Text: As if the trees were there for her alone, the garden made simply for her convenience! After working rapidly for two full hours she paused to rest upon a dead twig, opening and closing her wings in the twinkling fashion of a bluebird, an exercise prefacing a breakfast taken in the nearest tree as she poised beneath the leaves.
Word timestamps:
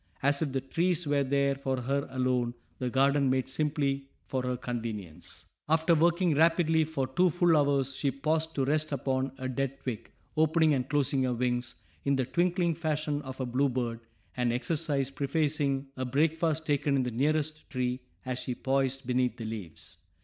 As 0.23 0.41
if 0.41 0.51
the 0.51 0.61
trees 0.61 1.05
were 1.05 1.23
there 1.23 1.53
for 1.53 1.81
her 1.81 2.07
alone, 2.09 2.55
the 2.79 2.89
garden 2.89 3.29
made 3.29 3.47
simply 3.47 4.09
for 4.25 4.41
her 4.41 4.57
convenience! 4.57 5.45
After 5.69 5.93
working 5.93 6.33
rapidly 6.33 6.85
for 6.85 7.05
two 7.05 7.29
full 7.29 7.55
hours 7.55 7.95
she 7.95 8.09
paused 8.09 8.55
to 8.55 8.65
rest 8.65 8.91
upon 8.91 9.31
a 9.37 9.47
dead 9.47 9.79
twig, 9.81 10.09
opening 10.35 10.73
and 10.73 10.89
closing 10.89 11.21
her 11.21 11.35
wings 11.35 11.75
in 12.03 12.15
the 12.15 12.25
twinkling 12.25 12.73
fashion 12.73 13.21
of 13.21 13.39
a 13.39 13.45
bluebird, 13.45 13.99
an 14.35 14.51
exercise 14.51 15.11
prefacing 15.11 15.85
a 15.95 16.03
breakfast 16.03 16.65
taken 16.65 16.95
in 16.95 17.03
the 17.03 17.11
nearest 17.11 17.69
tree 17.69 17.99
as 18.25 18.39
she 18.39 18.55
poised 18.55 19.05
beneath 19.05 19.37
the 19.37 19.45
leaves. 19.45 19.97